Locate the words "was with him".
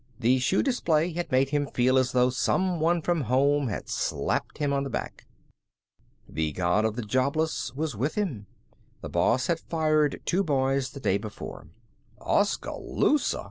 7.75-8.47